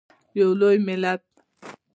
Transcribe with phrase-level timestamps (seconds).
[0.39, 1.21] یو لوی ملت.